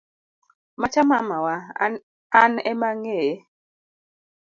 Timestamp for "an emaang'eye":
2.41-3.29